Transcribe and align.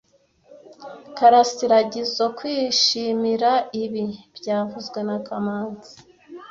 Karasira 1.17 1.75
agizoe 1.83 2.29
kwishimira 2.37 3.51
ibi 3.83 4.03
byavuzwe 4.37 4.99
na 5.07 5.17
kamanzi 5.25 5.93